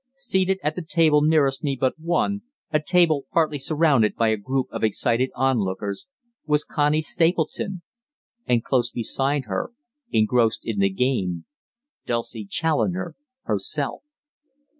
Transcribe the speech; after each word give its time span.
Seated 0.15 0.57
at 0.63 0.73
the 0.73 0.81
table 0.81 1.21
nearest 1.21 1.63
me 1.63 1.77
but 1.79 1.93
one, 1.99 2.41
a 2.71 2.79
table 2.81 3.27
partly 3.31 3.59
surrounded 3.59 4.15
by 4.15 4.29
a 4.29 4.35
group 4.35 4.65
of 4.71 4.83
excited 4.83 5.29
onlookers, 5.35 6.07
was 6.47 6.63
Connie 6.63 7.03
Stapleton. 7.03 7.83
And 8.47 8.63
close 8.63 8.89
beside 8.89 9.43
her, 9.45 9.69
engrossed 10.09 10.65
in 10.65 10.79
the 10.79 10.89
game, 10.89 11.45
Dulcie 12.07 12.45
Challoner 12.45 13.13
herself! 13.43 14.01